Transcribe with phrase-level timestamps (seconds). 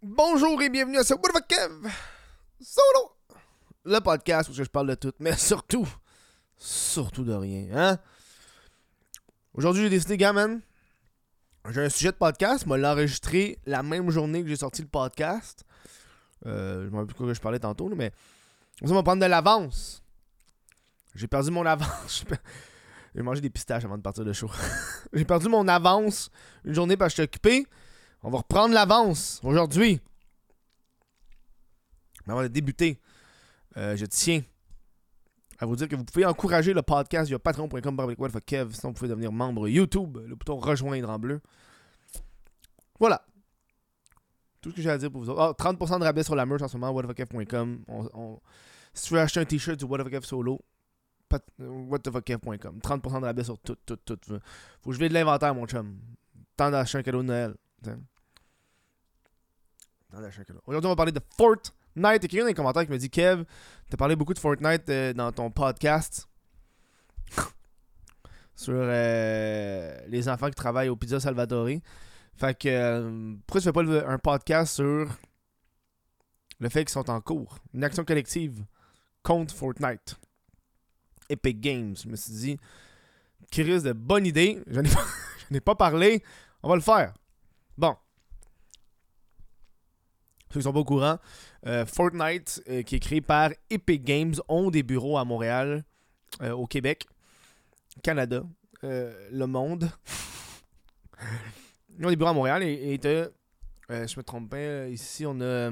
[0.00, 1.88] Bonjour et bienvenue à ce What Kev
[2.60, 3.16] Solo
[3.84, 5.88] Le podcast où je parle de tout, mais surtout,
[6.56, 7.98] surtout de rien, hein
[9.54, 10.60] Aujourd'hui, j'ai décidé, gars, man,
[11.70, 15.64] j'ai un sujet de podcast, moi l'enregistré la même journée que j'ai sorti le podcast.
[16.46, 18.12] Euh, je me rappelle plus quoi je parlais tantôt, mais
[18.84, 20.04] ça va prendre de l'avance.
[21.16, 22.24] J'ai perdu mon avance.
[23.14, 24.50] J'ai mangé des pistaches avant de partir de show.
[25.12, 26.30] j'ai perdu mon avance
[26.64, 27.66] une journée parce que j'étais occupé.
[28.22, 30.00] On va reprendre l'avance aujourd'hui.
[32.26, 33.00] Mais avant de débuter,
[33.76, 34.42] euh, je tiens
[35.58, 38.72] à vous dire que vous pouvez encourager le podcast via patreon.com Kev.
[38.74, 41.40] Sinon, vous pouvez devenir membre YouTube, le bouton rejoindre en bleu.
[42.98, 43.24] Voilà.
[44.60, 45.40] Tout ce que j'ai à dire pour vous autres.
[45.40, 47.84] Ah, 30% de rabais sur la merch en ce moment, whatthefuckkev.com.
[48.94, 50.60] Si tu veux acheter un t-shirt du What Solo,
[51.58, 52.78] whatthefuckkev.com.
[52.78, 54.18] 30% de rabais sur tout, tout, tout.
[54.80, 55.98] Faut que je vais de l'inventaire, mon chum.
[56.56, 57.54] Temps d'acheter un cadeau de Noël.
[60.12, 61.72] Aujourd'hui, on va parler de Fortnite.
[61.96, 63.44] A quelqu'un dans les commentaires qui me dit Kev,
[63.88, 66.28] t'as parlé beaucoup de Fortnite euh, dans ton podcast
[68.54, 71.80] sur euh, les enfants qui travaillent au Pizza Salvatore.
[72.34, 75.08] Fait que euh, pourquoi tu fais pas un podcast sur
[76.60, 77.58] le fait qu'ils sont en cours?
[77.72, 78.64] Une action collective
[79.22, 80.16] contre Fortnite.
[81.30, 81.96] Epic Games.
[81.96, 82.58] Je me suis dit,
[83.56, 84.62] risque de bonne idée.
[84.66, 84.80] Je
[85.50, 86.22] n'ai pas parlé.
[86.62, 87.14] On va le faire.
[87.78, 87.96] Bon
[90.52, 91.18] ceux qui sont pas au courant,
[91.66, 95.82] euh, Fortnite, euh, qui est créé par Epic Games, ont des bureaux à Montréal,
[96.42, 97.06] euh, au Québec,
[98.02, 98.42] Canada,
[98.82, 99.90] le monde.
[101.98, 105.70] Ils ont des bureaux à Montréal et, je me trompe pas, ici on a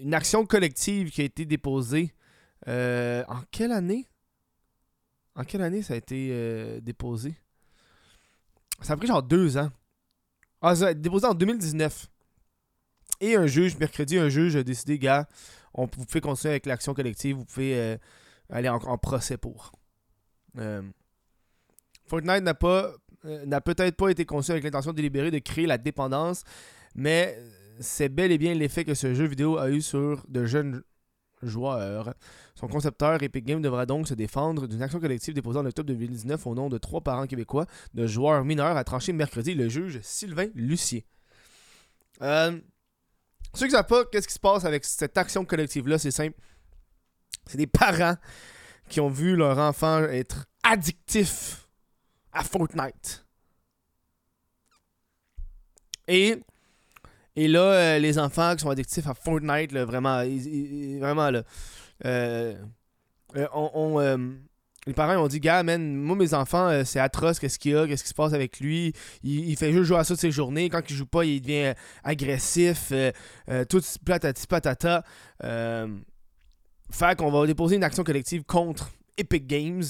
[0.00, 2.12] une action collective qui a été déposée.
[2.66, 4.06] en quelle année?
[5.34, 7.34] En quelle année ça a été déposé?
[8.80, 9.70] Ça a pris genre deux ans.
[10.60, 12.08] Ah, ça a été déposé en 2019.
[13.20, 15.26] Et un juge, mercredi, un juge a décidé, gars,
[15.74, 17.96] on, vous pouvez continuer avec l'action collective, vous pouvez euh,
[18.50, 19.72] aller en, procès pour.
[20.58, 20.82] Euh,
[22.06, 22.92] Fortnite n'a pas
[23.24, 26.44] euh, n'a peut-être pas été conçu avec l'intention délibérée de créer la dépendance,
[26.94, 27.38] mais
[27.80, 30.82] c'est bel et bien l'effet que ce jeu vidéo a eu sur de jeunes
[31.42, 36.46] Son concepteur, Epic Games, devra donc se défendre d'une action collective déposée en octobre 2019
[36.46, 40.48] au nom de trois parents québécois de joueurs mineurs, a tranché mercredi le juge Sylvain
[40.54, 41.04] Lucier.
[42.22, 42.58] Euh,
[43.54, 46.36] ceux qui savent pas qu'est-ce qui se passe avec cette action collective-là, c'est simple.
[47.46, 48.16] C'est des parents
[48.88, 51.68] qui ont vu leur enfant être addictif
[52.32, 53.24] à Fortnite.
[56.06, 56.40] Et
[57.38, 60.24] et là, euh, les enfants qui sont addictifs à Fortnite, vraiment,
[60.98, 61.44] vraiment, là,
[62.04, 62.56] euh,
[63.36, 64.34] euh,
[64.88, 68.02] les parents ont dit, gars, man, moi, mes enfants, c'est atroce, qu'est-ce qu'il a, qu'est-ce
[68.02, 68.92] qui se passe avec lui.
[69.22, 70.68] Il, fait juste jouer à ça de ses journées.
[70.68, 72.92] Quand il joue pas, il devient agressif,
[73.68, 75.04] tout platati patata.
[75.40, 79.84] fait qu'on va déposer une action collective contre Epic Games.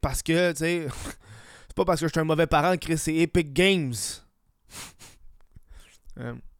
[0.00, 0.86] Parce que, tu sais,
[1.66, 3.92] c'est pas parce que je suis un mauvais parent que c'est Epic Games.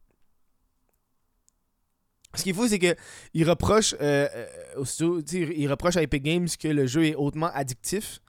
[2.35, 4.27] Ce qu'il faut, c'est qu'il reproche, euh,
[4.77, 8.21] euh il reproche à Epic Games que le jeu est hautement addictif.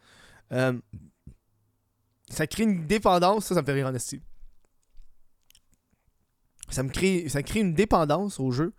[0.52, 0.78] Euh,
[2.28, 4.20] ça crée une dépendance, ça, ça me fait rire en estime.
[6.68, 8.74] Ça, me crée, ça crée une dépendance au jeu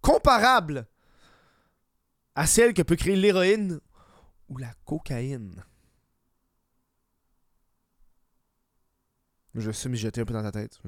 [0.00, 0.86] comparable
[2.34, 3.80] à celle que peut créer l'héroïne
[4.48, 5.64] ou la cocaïne.
[9.54, 10.78] Je sais jeter un peu dans ta tête.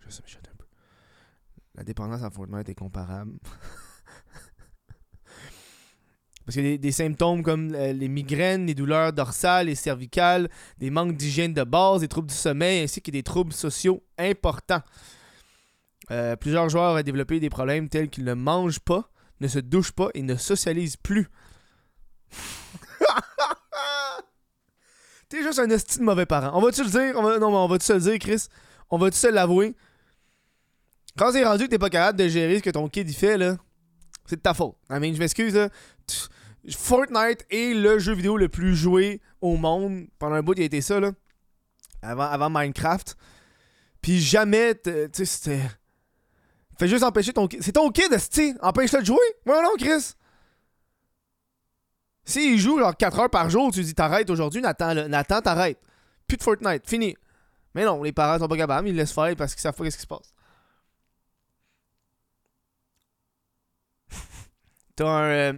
[0.00, 0.51] Je sais peu.
[1.74, 3.32] La dépendance à Fortnite est comparable.
[6.44, 10.90] Parce y a des, symptômes comme euh, les migraines, les douleurs dorsales et cervicales, des
[10.90, 14.82] manques d'hygiène de base, des troubles du sommeil, ainsi que des troubles sociaux importants.
[16.10, 19.08] Euh, plusieurs joueurs ont développé des problèmes tels qu'ils ne mangent pas,
[19.40, 21.28] ne se douchent pas et ne socialisent plus.
[25.28, 26.50] T'es juste un esti de mauvais parent.
[26.58, 27.14] On va-tu le dire?
[27.16, 27.38] On va...
[27.38, 28.48] Non, mais on va-tu se le dire, Chris?
[28.90, 29.74] On va-tu se l'avouer?
[31.18, 33.36] Quand c'est rendu que t'es pas capable de gérer ce que ton kid il fait,
[33.36, 33.56] là,
[34.26, 34.76] c'est de ta faute.
[34.90, 35.68] I mean, je m'excuse, là.
[36.70, 40.06] Fortnite est le jeu vidéo le plus joué au monde.
[40.18, 41.12] Pendant un bout, il a été ça, là.
[42.02, 43.16] Avant, Minecraft.
[44.00, 45.62] Puis jamais, tu sais, c'était.
[46.78, 47.62] Fais juste empêcher ton kid.
[47.62, 49.18] C'est ton kid, tu Empêche-le de jouer.
[49.46, 50.14] Ouais, non, Chris.
[52.24, 55.80] S'il joue genre 4 heures par jour, tu dis t'arrêtes aujourd'hui, Nathan, Nathan t'arrêtes.
[56.26, 57.16] Plus de Fortnite, fini.
[57.74, 59.96] Mais non, les parents sont pas capables, ils laissent faire parce qu'ils savent pas ce
[59.96, 60.32] qui se passe.
[64.96, 65.24] T'as un.
[65.30, 65.52] Euh,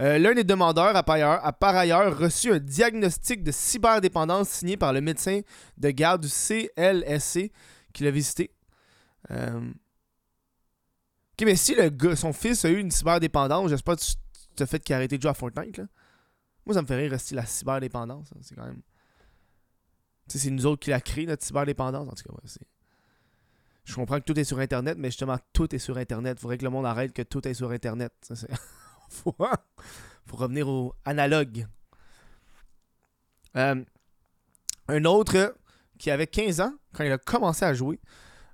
[0.00, 5.00] Euh, L'un des demandeurs a par, ailleurs, reçu un diagnostic de cyberdépendance signé par le
[5.00, 5.40] médecin
[5.76, 7.50] de garde du CLSC
[7.92, 8.52] qui l'a visité.
[9.32, 9.72] Euh,
[11.32, 14.12] Ok, mais si le gars, son fils a eu une cyberdépendance, j'espère que tu
[14.54, 15.78] t'as fait qu'il a arrêté de jouer à Fortnite.
[15.78, 15.86] Là.
[16.64, 18.30] Moi, ça me fait rire rester la cyberdépendance.
[18.34, 18.82] hein, C'est quand même.
[20.28, 22.08] C'est nous autres qui l'a créé, notre cyberdépendance.
[22.08, 22.62] En tout cas, ouais, c'est.
[23.88, 26.38] Je comprends que tout est sur Internet, mais justement, tout est sur Internet.
[26.38, 28.12] Faudrait que le monde arrête que tout est sur Internet.
[28.20, 28.46] C'est-
[29.08, 29.34] faut,
[30.30, 31.66] revenir au analogue.
[33.56, 33.82] Euh,
[34.88, 35.56] un autre
[35.98, 37.98] qui avait 15 ans, quand il a commencé à jouer,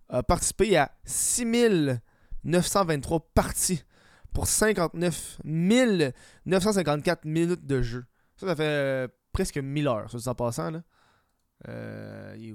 [0.08, 3.82] a participé à 6923 parties
[4.32, 8.06] pour 59 954 minutes de jeu.
[8.36, 10.70] Ça, ça fait euh, presque 1000 heures, ça, en passant.
[10.70, 10.84] Là.
[11.68, 12.54] Euh, il?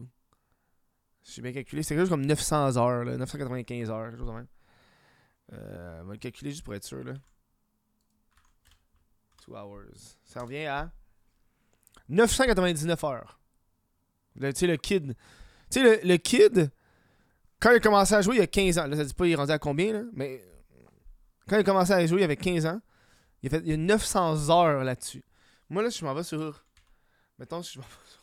[1.34, 1.84] J'ai bien calculé.
[1.84, 4.48] C'est quelque chose comme 900 heures, là, 995 heures, quelque chose de même.
[5.54, 7.04] Euh, on va le calculer juste pour être sûr.
[7.04, 7.14] Là.
[9.48, 10.18] 2 hours.
[10.24, 10.92] Ça revient à
[12.10, 13.40] 999 heures.
[14.40, 15.16] Tu sais, le kid.
[15.70, 16.72] Tu sais, le, le kid,
[17.60, 18.88] quand il a commencé à jouer, il y a 15 ans.
[18.88, 20.44] Là, ça dit pas il est rendu à combien, là, mais
[21.48, 22.80] quand il a commencé à jouer, il avait 15 ans.
[23.42, 25.24] Il, a fait, il y a 900 heures là-dessus.
[25.70, 26.64] Moi, là, je m'en vais sur.
[27.38, 28.19] Mettons, si je m'en vais sur,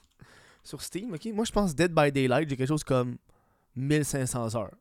[0.66, 1.26] sur Steam, ok?
[1.26, 3.16] Moi, je pense Dead by Daylight, j'ai quelque chose comme
[3.76, 4.74] 1500 heures.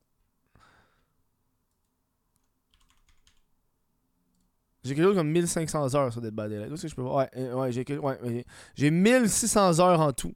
[4.83, 6.71] J'ai quelque chose comme 1500 heures sur Dead by Daylight.
[6.71, 7.15] Est-ce que je peux voir?
[7.15, 8.45] Ouais, euh, ouais, j'ai ouais,
[8.75, 10.33] j'ai 1600 heures en tout.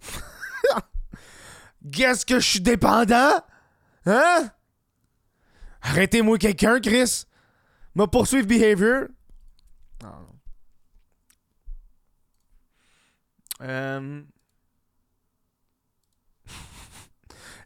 [1.92, 3.40] Qu'est-ce que je suis dépendant?
[4.06, 4.50] Hein?
[5.82, 7.24] Arrêtez-moi quelqu'un, Chris.
[7.94, 9.08] M'a poursuivre behavior.
[10.02, 10.41] Non, non.
[13.62, 14.22] Euh...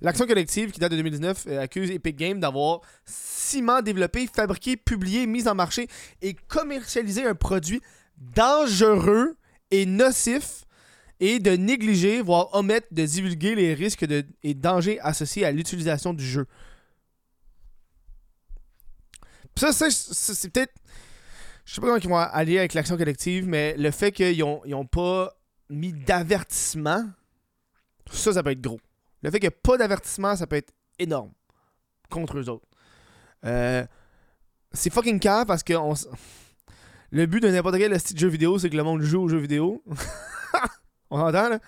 [0.01, 5.27] L'action collective qui date de 2019 euh, accuse Epic Games d'avoir ciment développé, fabriqué, publié,
[5.27, 5.89] mis en marché
[6.21, 7.81] et commercialisé un produit
[8.19, 9.37] dangereux
[9.71, 10.65] et nocif
[11.19, 16.13] et de négliger, voire omettre de divulguer les risques de- et dangers associés à l'utilisation
[16.13, 16.47] du jeu.
[19.57, 20.75] Ça, c'est peut-être.
[21.65, 24.61] Je sais pas comment ils vont aller avec l'action collective, mais le fait qu'ils ont,
[24.67, 25.35] ils ont pas
[25.71, 27.05] mis d'avertissement,
[28.11, 28.81] ça, ça peut être gros.
[29.23, 31.33] Le fait qu'il n'y ait pas d'avertissement, ça peut être énorme
[32.11, 32.67] contre eux autres.
[33.45, 33.85] Euh,
[34.73, 35.95] c'est fucking cave parce que on
[37.11, 39.29] le but de n'importe quel style de jeu vidéo, c'est que le monde joue aux
[39.29, 39.83] jeux vidéo.
[41.11, 41.59] on entend là?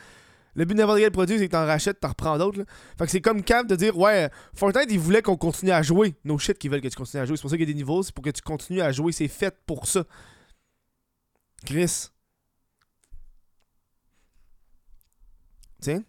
[0.54, 2.64] Le but de n'importe quel produit, c'est que t'en rachètes, t'en reprends d'autres.
[2.98, 6.16] Fait que c'est comme cave de dire, ouais, Fortnite, ils voulaient qu'on continue à jouer.
[6.24, 7.36] No shit qu'ils veulent que tu continues à jouer.
[7.36, 9.12] C'est pour ça qu'il y a des niveaux, c'est pour que tu continues à jouer.
[9.12, 10.04] C'est fait pour ça.
[11.64, 12.08] Chris.
[15.80, 16.02] Tiens.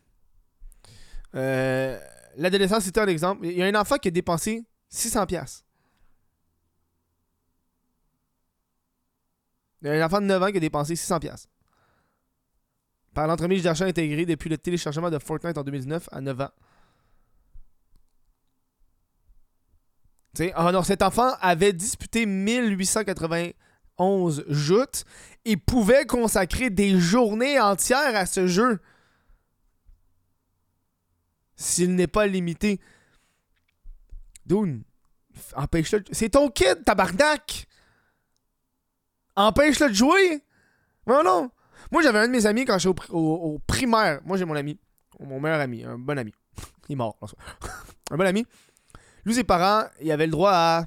[1.35, 1.99] Euh,
[2.37, 3.45] L'adolescent, c'était un exemple.
[3.45, 5.27] Il y a un enfant qui a dépensé 600$.
[5.27, 5.65] piastres.
[9.81, 11.19] Il y a un enfant de 9 ans qui a dépensé 600$.
[11.19, 11.49] piastres.
[13.13, 16.51] Par l'entremise d'achat intégré depuis le téléchargement de Fortnite en 2019 à 9 ans.
[20.35, 25.03] Tu sais, oh non, cet enfant avait disputé 1891 joutes
[25.43, 28.79] et pouvait consacrer des journées entières à ce jeu.
[31.61, 32.79] S'il n'est pas limité.
[34.45, 34.81] Dude,
[35.55, 36.03] empêche-le.
[36.11, 37.67] C'est ton kid, tabarnak!
[39.35, 40.41] Empêche-le de jouer!
[41.05, 41.51] Non, non!
[41.91, 44.21] Moi, j'avais un de mes amis quand j'étais au, au- au primaire.
[44.23, 44.79] Moi, j'ai mon ami.
[45.19, 45.83] Mon meilleur ami.
[45.83, 46.33] Un bon ami.
[46.89, 47.17] Il est mort.
[48.11, 48.45] un bon ami.
[49.25, 50.85] Lui, ses parents, il avait le droit à,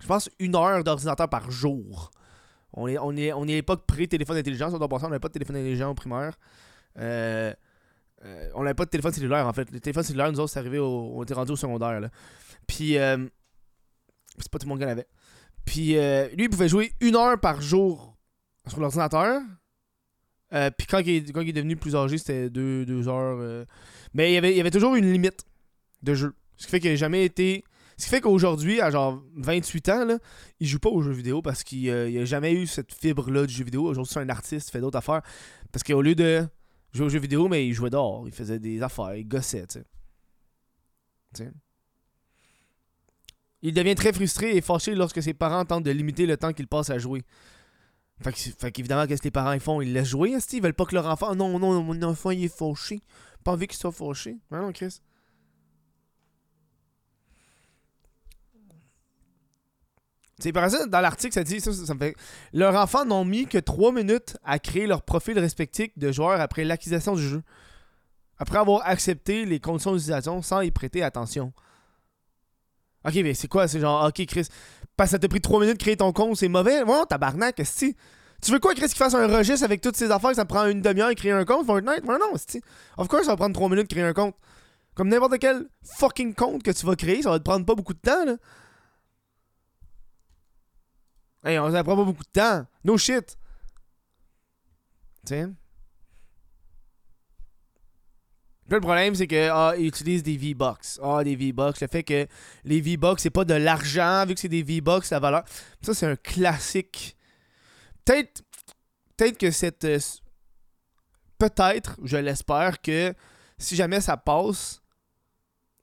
[0.00, 2.10] je pense, une heure d'ordinateur par jour.
[2.72, 4.70] On est, on est, on est l'époque pré-téléphone intelligent.
[4.70, 6.38] Passer, on n'avait pas de téléphone intelligent au primaire.
[6.98, 7.52] Euh,
[8.24, 9.70] euh, on n'avait pas de téléphone cellulaire, en fait.
[9.70, 12.00] Le téléphone cellulaire, nous autres, c'est arrivé au, on était rendu au secondaire.
[12.00, 12.08] Là.
[12.66, 13.18] Puis, euh,
[14.38, 15.06] c'est pas tout le monde qui en avait.
[15.64, 18.16] Puis, euh, lui, il pouvait jouer une heure par jour
[18.66, 19.42] sur l'ordinateur.
[20.52, 23.66] Euh, puis quand il, est, quand il est devenu plus âgé, c'était deux, deux heures.
[24.14, 25.44] Mais il y, avait, il y avait toujours une limite
[26.02, 26.34] de jeu.
[26.56, 27.64] Ce qui fait qu'il n'a jamais été.
[27.96, 30.18] Ce qui fait qu'aujourd'hui, à genre 28 ans, là,
[30.60, 33.64] il joue pas aux jeux vidéo parce qu'il n'a jamais eu cette fibre-là du jeu
[33.64, 33.84] vidéo.
[33.84, 35.22] Aujourd'hui, c'est un artiste, il fait d'autres affaires.
[35.72, 36.46] Parce qu'au lieu de
[36.94, 38.26] jouer aux jeux vidéo, mais il jouait dehors.
[38.26, 39.80] Il faisait des affaires, il gossait, tu
[41.34, 41.52] sais.
[43.60, 46.68] Il devient très frustré et fâché lorsque ses parents tentent de limiter le temps qu'il
[46.68, 47.22] passe à jouer.
[48.20, 49.80] Fait qu'évidemment, qu'est-ce que les parents font?
[49.80, 51.34] Ils laissent jouer, esti, ils veulent pas que leur enfant.
[51.34, 53.02] Non, non, mon enfant il est fâché.
[53.42, 54.38] Pas envie qu'il soit fâché.
[54.50, 55.00] Ouais, non, Chris.
[60.38, 62.16] C'est par exemple, dans l'article, ça dit ça, ça, me fait.
[62.52, 66.64] Leurs enfants n'ont mis que 3 minutes à créer leur profil respectif de joueur après
[66.64, 67.42] l'acquisition du jeu.
[68.38, 71.52] Après avoir accepté les conditions d'utilisation sans y prêter attention.
[73.06, 73.68] Ok, mais c'est quoi?
[73.68, 74.48] C'est genre, ok, Chris,
[74.96, 76.82] parce que ça t'a pris 3 minutes de créer ton compte, c'est mauvais?
[76.82, 77.96] Ouais, tabarnak, si.
[78.42, 80.66] Tu veux quoi, Chris, qu'il fasse un registre avec toutes ces affaires, que ça prend
[80.66, 82.04] une demi-heure de créer un compte, Fortnite?
[82.04, 82.60] Ouais, non, c'est.
[82.98, 84.34] Of course, ça va prendre 3 minutes de créer un compte.
[84.94, 87.94] Comme n'importe quel fucking compte que tu vas créer, ça va te prendre pas beaucoup
[87.94, 88.36] de temps, là.
[91.44, 92.66] Hey, on, prend pas beaucoup de temps.
[92.84, 93.36] No shit.
[95.26, 95.54] Tiens.
[98.66, 100.98] le problème, c'est que ah, ils utilisent des V-Bucks.
[101.02, 101.80] Ah, des V-Bucks.
[101.80, 102.26] Le fait que
[102.64, 105.44] les V-Bucks, c'est pas de l'argent, vu que c'est des V-Bucks, la valeur.
[105.82, 107.16] Ça, c'est un classique.
[108.04, 108.42] Peut-être.
[109.16, 109.84] Peut-être que cette.
[109.84, 109.98] Euh,
[111.38, 113.14] peut-être, je l'espère, que
[113.58, 114.82] si jamais ça passe,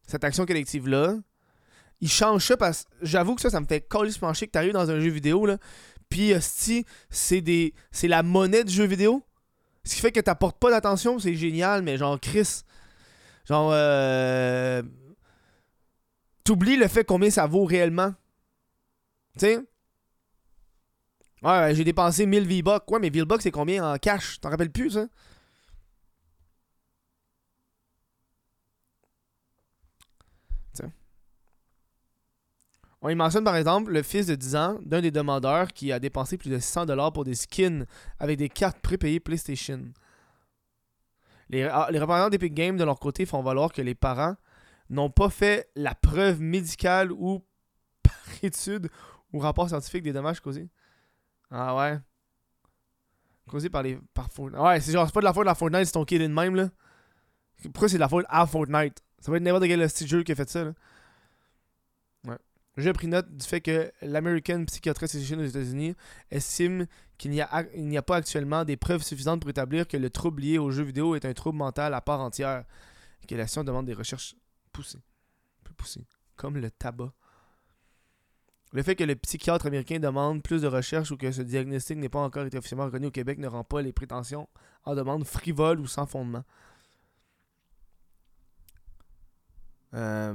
[0.08, 1.18] cette action collective-là,
[2.02, 4.74] ils changent ça parce que j'avoue que ça, ça me fait coller pencher que t'arrives
[4.74, 5.58] dans un jeu vidéo, là.
[6.10, 7.74] Puis, si c'est des.
[7.92, 9.24] C'est la monnaie du jeu vidéo.
[9.84, 12.64] Ce qui fait que t'apportes pas d'attention, c'est génial, mais genre, Chris.
[13.46, 14.84] Genre, euh.
[16.44, 18.14] T'oublies le fait combien ça vaut réellement.
[19.40, 19.60] Tu sais?
[21.44, 22.86] Ouais, j'ai dépensé 1000 V-Bucks.
[22.86, 24.40] Quoi, mais V-Bucks, c'est combien en cash?
[24.42, 25.06] T'en rappelles plus, ça?
[33.02, 36.00] On y mentionne par exemple le fils de 10 ans d'un des demandeurs qui a
[36.00, 37.86] dépensé plus de 100$ pour des skins
[38.20, 39.82] avec des cartes prépayées PlayStation.
[41.50, 44.36] Les, ah, les représentants d'Epic Games de leur côté font valoir que les parents
[44.90, 47.44] n'ont pas fait la preuve médicale ou
[48.04, 48.90] par étude
[49.34, 50.70] ou rapport scientifique des dommages causés.
[51.50, 52.00] Ah ouais.
[53.50, 54.00] Causés par les.
[54.14, 54.62] Par Fortnite.
[54.62, 56.28] Ouais, c'est genre, c'est pas de la faute de la Fortnite, c'est ton kid de
[56.28, 56.70] même là.
[57.64, 59.02] Pourquoi c'est de la faute à Fortnite?
[59.20, 60.74] Ça va être n'importe quel petit jeu qui a fait ça là.
[62.82, 65.96] J'ai pris note du fait que l'American Psychiatric Association aux États-Unis
[66.32, 66.88] estime
[67.20, 70.72] qu'il n'y a, pas actuellement des preuves suffisantes pour établir que le trouble lié aux
[70.72, 72.64] jeux vidéo est un trouble mental à part entière
[73.22, 74.36] et que la science demande des recherches
[74.74, 74.98] poussées.
[75.78, 76.08] poussées.
[76.36, 77.14] Comme le tabac.
[78.74, 82.10] Le fait que le psychiatre américain demande plus de recherches ou que ce diagnostic n'ait
[82.10, 84.50] pas encore été officiellement reconnu au Québec ne rend pas les prétentions
[84.86, 86.44] en demande frivoles ou sans fondement.
[89.94, 90.34] Euh,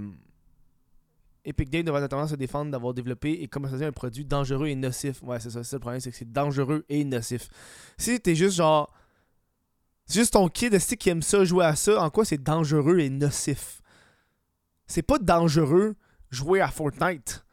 [1.47, 5.23] Epic Games devrait notamment se défendre d'avoir développé et commercialisé un produit dangereux et nocif.
[5.23, 7.49] Ouais, c'est ça, c'est le problème, c'est que c'est dangereux et nocif.
[7.97, 8.93] Si t'es juste genre.
[10.07, 13.11] C'est juste ton kid qui aime ça, jouer à ça, en quoi c'est dangereux et
[13.11, 13.81] nocif?
[14.87, 15.97] C'est pas dangereux
[16.31, 17.45] jouer à Fortnite.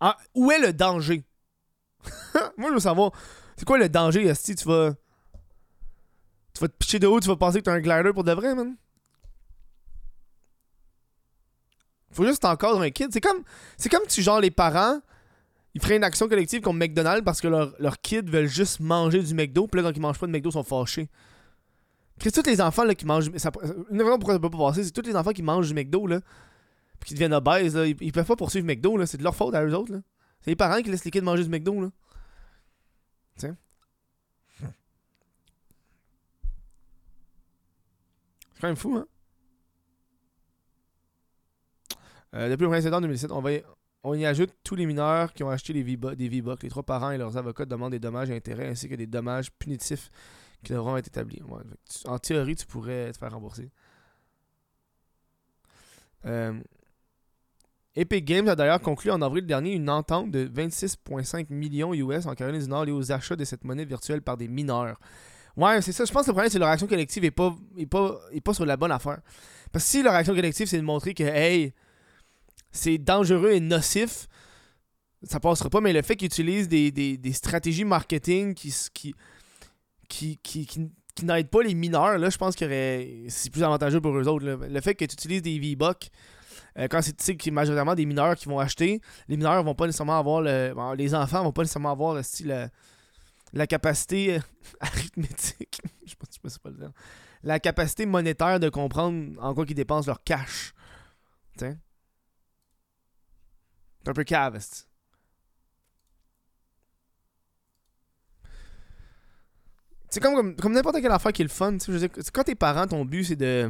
[0.00, 1.24] Ah, où est le danger?
[2.58, 3.12] Moi, je veux savoir,
[3.56, 4.94] c'est quoi le danger, si tu vas.
[6.54, 8.32] Tu vas te picher de haut, tu vas penser que t'es un glider pour de
[8.32, 8.76] vrai, man?
[12.16, 13.08] Faut juste encadrer un kid.
[13.12, 13.42] C'est comme,
[13.76, 15.00] c'est comme si, genre, les parents,
[15.74, 19.22] ils feraient une action collective comme McDonald's parce que leurs leur kids veulent juste manger
[19.22, 19.66] du McDo.
[19.66, 21.10] Puis là, quand ils mangent pas de McDo, ils sont fâchés.
[22.18, 23.30] Que tous les enfants là, qui mangent.
[23.36, 23.50] Ça,
[23.90, 26.06] une raison pourquoi ça peut pas passer, c'est tous les enfants qui mangent du McDo,
[26.06, 26.20] là,
[26.98, 29.54] puis qui deviennent obèses, là, ils, peuvent pas poursuivre McDo, là, c'est de leur faute
[29.54, 29.92] à eux autres.
[29.92, 30.00] Là.
[30.40, 31.78] C'est les parents qui laissent les kids manger du McDo.
[31.78, 31.90] Là.
[33.36, 33.56] Tiens.
[38.54, 39.06] C'est quand même fou, hein?
[42.34, 43.30] Euh, depuis le 1er septembre 2007,
[44.02, 46.62] on, y, ajoute tous les mineurs qui ont acheté des V-Bucks.
[46.62, 49.50] Les trois parents et leurs avocats demandent des dommages et intérêts ainsi que des dommages
[49.52, 50.10] punitifs
[50.62, 51.42] qui devront être établis.
[52.06, 53.70] en théorie, tu pourrais te faire rembourser.
[56.24, 56.60] Euh,
[57.94, 62.34] Epic Games a d'ailleurs conclu en avril dernier une entente de 26,5 millions US en
[62.34, 64.98] Caroline du Nord liée aux achats de cette monnaie virtuelle par des mineurs.
[65.56, 66.04] Ouais, c'est ça.
[66.04, 67.56] Je pense que le problème, c'est que leur action collective n'est pas,
[68.44, 69.20] pas sur la bonne affaire.
[69.72, 71.72] Parce que si leur action collective, c'est de montrer que, hey,
[72.72, 74.28] c'est dangereux et nocif,
[75.22, 75.80] ça passera pas.
[75.80, 79.14] Mais le fait qu'ils utilisent des, stratégies marketing qui, qui,
[80.08, 82.64] qui, qui, qui, n'aident pas les mineurs, là, je pense que
[83.28, 84.44] c'est plus avantageux pour eux autres.
[84.46, 86.10] Le fait que tu utilises des V-Bucks,
[86.78, 90.42] euh, quand c'est majoritairement des mineurs qui vont acheter, les mineurs vont pas nécessairement avoir
[90.42, 90.74] le.
[90.96, 92.70] les enfants vont pas nécessairement avoir le style.
[93.52, 94.38] la capacité
[94.80, 95.80] arithmétique.
[96.04, 96.90] je sais pas, le
[97.42, 100.74] La capacité monétaire de comprendre en quoi ils dépensent leur cash.
[101.56, 101.78] Tiens.
[104.06, 104.64] C'est un peu cave,
[110.08, 111.76] C'est comme, comme, n'importe quelle affaire qui est le fun.
[111.84, 113.68] Je veux dire, quand tes parents, ton but, c'est de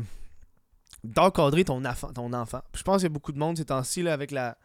[1.03, 1.83] d'encadrer ton,
[2.15, 2.61] ton enfant.
[2.75, 4.59] je pense qu'il y a beaucoup de monde ces temps-ci, avec la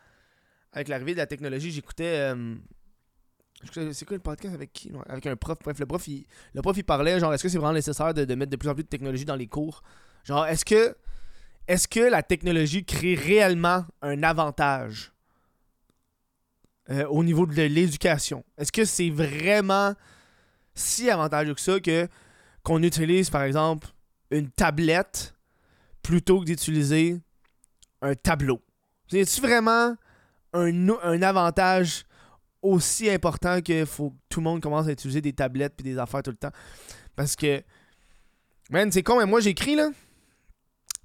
[0.74, 1.72] avec l'arrivée de la technologie.
[1.72, 2.34] J'écoutais...
[2.34, 2.56] Euh,
[3.94, 4.92] c'est quoi le podcast avec qui?
[5.08, 5.58] Avec un prof.
[5.64, 8.26] Bref, le prof, il, le prof, il parlait, genre, est-ce que c'est vraiment nécessaire de,
[8.26, 9.84] de, mettre de plus en plus de technologie dans les cours?
[10.26, 10.98] Genre, est-ce que,
[11.70, 15.14] est-ce que la technologie crée réellement un avantage
[16.90, 18.44] euh, au niveau de l'éducation?
[18.58, 19.94] Est-ce que c'est vraiment
[20.74, 22.08] si avantageux que ça que
[22.64, 23.88] qu'on utilise par exemple
[24.30, 25.34] une tablette
[26.02, 27.20] plutôt que d'utiliser
[28.02, 28.62] un tableau?
[29.08, 29.96] C'est vraiment
[30.54, 32.06] un, un avantage
[32.62, 35.98] aussi important que faut que tout le monde commence à utiliser des tablettes puis des
[35.98, 36.52] affaires tout le temps?
[37.16, 37.64] Parce que,
[38.70, 39.90] man, c'est con, mais moi j'écris là.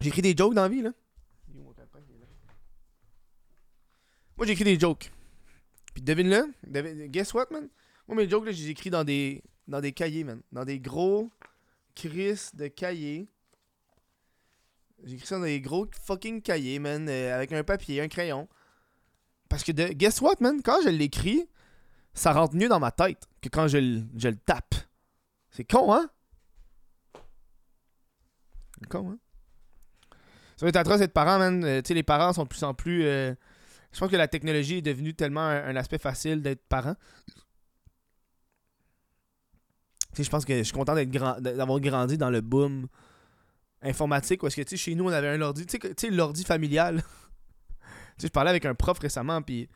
[0.01, 0.91] J'écris des jokes dans la vie là.
[4.37, 5.11] Moi j'écris des jokes.
[5.97, 7.71] Puis devine-le, devine- guess what, man?
[8.07, 10.43] Moi mes jokes là, je les dans des, dans des cahiers, man.
[10.53, 11.31] Dans des gros
[11.95, 13.27] cris de cahiers.
[15.05, 18.47] J'écris ça dans des gros fucking cahiers, man, euh, avec un papier, un crayon.
[19.49, 20.61] Parce que, de, guess what, man?
[20.63, 21.49] Quand je l'écris,
[22.13, 24.75] ça rentre mieux dans ma tête que quand je, le- je le tape.
[25.51, 26.11] C'est con, hein?
[28.81, 29.19] C'est con, hein?
[30.59, 31.65] Ça va être atroce d'être parent, man.
[31.65, 33.05] Euh, tu sais, les parents sont de plus en plus.
[33.07, 33.35] euh,
[33.93, 36.95] je pense que la technologie est devenue tellement un, aspect facile d'être parent.
[40.15, 42.89] Tu je pense que je suis content d'être grand- d'avoir grandi dans le boom
[43.83, 44.41] informatique.
[44.41, 45.67] Parce que, tu sais, chez nous, on avait un ordi.
[45.67, 46.97] Tu sais, que- l'ordi familial.
[47.81, 47.87] tu
[48.19, 49.69] sais, je parlais avec un prof récemment, puis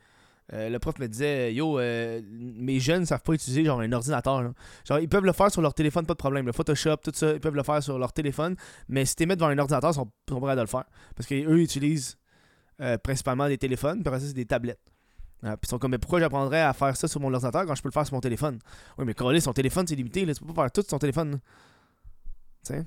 [0.53, 4.53] euh, le prof me disait Yo, euh, mes jeunes savent pas utiliser genre un ordinateur.
[4.85, 6.45] Genre, ils peuvent le faire sur leur téléphone, pas de problème.
[6.45, 8.55] Le Photoshop, tout ça, ils peuvent le faire sur leur téléphone.
[8.89, 10.85] Mais si tu mets devant un ordinateur, ils sont, sont prêts à le faire.
[11.15, 12.17] Parce qu'eux, ils utilisent
[12.81, 14.81] euh, principalement des téléphones, puis après ça, c'est des tablettes.
[15.43, 17.73] Ah, puis ils sont comme, mais pourquoi j'apprendrais à faire ça sur mon ordinateur quand
[17.73, 18.59] je peux le faire sur mon téléphone?
[18.97, 20.25] Oui, mais coller son téléphone, c'est limité.
[20.25, 20.33] Là.
[20.35, 21.39] Tu peux pas faire tout sur ton téléphone.
[22.63, 22.85] Tu sais?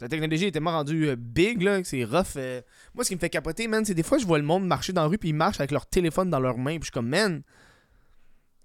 [0.00, 2.36] La technologie est tellement rendue euh, big, là, c'est rough.
[2.36, 2.60] euh.
[2.92, 4.92] Moi, ce qui me fait capoter, man, c'est des fois, je vois le monde marcher
[4.92, 6.92] dans la rue, puis ils marchent avec leur téléphone dans leurs mains, puis je suis
[6.92, 7.42] comme, man,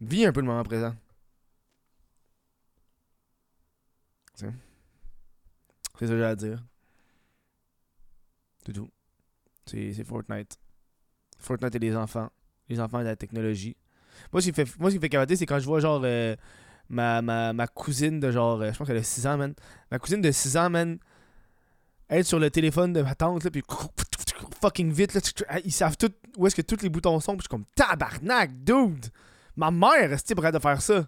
[0.01, 0.95] vis un peu le moment présent.
[4.33, 4.51] C'est ça
[5.99, 6.63] que j'ai à dire.
[8.67, 8.89] C'est tout.
[9.65, 10.59] C'est Fortnite.
[11.39, 12.29] Fortnite et les enfants.
[12.67, 13.77] Les enfants et la technologie.
[14.33, 16.35] Moi, ce qui fait, moi, fait capoter, c'est quand je vois, genre, euh,
[16.89, 19.53] ma, ma, ma cousine de genre, euh, je pense qu'elle a 6 ans, man.
[19.89, 20.99] Ma cousine de 6 ans, man,
[22.09, 23.63] être sur le téléphone de ma tante, là, puis
[24.61, 25.21] fucking vite, là,
[25.63, 28.65] ils savent tout où est-ce que tous les boutons sont, puis je suis comme tabarnak,
[28.65, 29.05] dude!
[29.55, 31.07] Ma mère est prête de faire ça?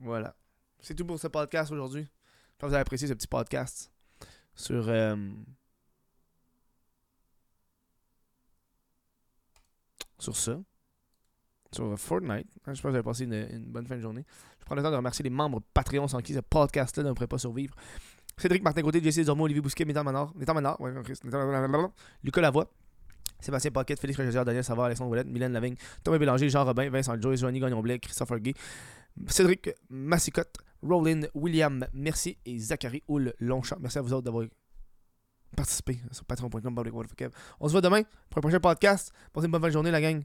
[0.00, 0.34] Voilà.
[0.80, 2.02] C'est tout pour ce podcast aujourd'hui.
[2.02, 3.92] J'espère que vous avez apprécié ce petit podcast
[4.60, 4.88] sur.
[4.88, 5.16] euh,
[10.18, 10.58] sur ça.
[11.72, 12.48] Sur Fortnite.
[12.66, 14.24] J'espère que vous avez passé une, bonne fin de journée.
[14.58, 17.28] Je prends le temps de remercier les membres Patreon sans qui ce podcast-là ne pourrait
[17.28, 17.74] pas survivre.
[18.36, 20.92] Cédric Martin Côté, Jesse Dormo, Olivier Bousquet, Nathan Manor, Nathan Manor, ouais,
[22.24, 22.70] Lucas Lavoie,
[23.38, 27.20] Sébastien Paquette, Félix Régisseur, Daniel Savard, Alexandre Ouellette, Mylène Lavigne, Thomas Bélanger, Jean Robin, Vincent
[27.20, 28.54] Joyce, Johnny Gagnon-Blais, Christopher Gay,
[29.28, 33.78] Cédric Massicotte, Roland William Mercier et Zachary Houle Longchamp.
[33.80, 34.46] Merci à vous autres d'avoir
[35.56, 37.30] participé sur patreon.com.
[37.60, 39.12] On se voit demain pour un prochain podcast.
[39.32, 40.22] Passez une bonne journée, la gang.